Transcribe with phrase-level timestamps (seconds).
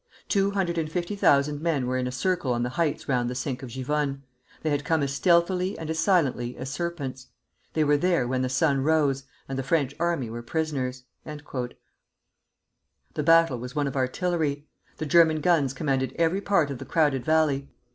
[0.27, 3.35] Two hundred and fifty thousand men were in a circle on the heights round the
[3.35, 4.23] Sink of Givonne.
[4.63, 7.27] They had come as stealthily and as silently as serpents.
[7.73, 11.77] They were there when the sun rose, and the French army were prisoners." The
[13.23, 14.65] battle was one of artillery.
[14.97, 17.69] The German guns commanded every part of the crowded valley.